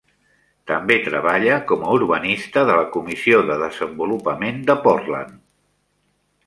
[0.69, 5.39] També treballa com a urbanista de la Comissió de Desenvolupament de Portland.